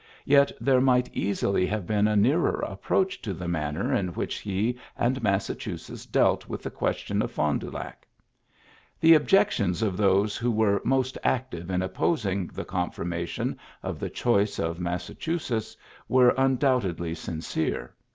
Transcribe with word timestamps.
Yet 0.25 0.51
there 0.59 0.81
might 0.81 1.15
easily 1.15 1.67
have 1.67 1.85
been 1.85 2.07
a 2.07 2.15
nearer 2.15 2.61
approach 2.67 3.21
to 3.21 3.35
the 3.35 3.47
manner 3.47 3.93
in 3.93 4.07
which 4.15 4.39
he 4.39 4.79
and 4.97 5.21
Massachusetts 5.21 6.07
dealt 6.07 6.49
with 6.49 6.63
the 6.63 6.71
question 6.71 7.21
of 7.21 7.29
Fond 7.29 7.59
du 7.61 7.69
Lac. 7.69 8.07
The 8.99 9.13
objections 9.13 9.83
of 9.83 9.97
those 9.97 10.35
who 10.37 10.49
were 10.49 10.81
most 10.83 11.19
active 11.23 11.69
in 11.69 11.83
opposing 11.83 12.47
the 12.47 12.65
confirmation 12.65 13.59
of 13.83 13.99
the 13.99 14.09
choice 14.09 14.57
of 14.57 14.79
Massachusetts 14.79 15.77
were 16.09 16.33
un 16.39 16.57
doubtedly 16.57 17.13
sincere. 17.15 17.93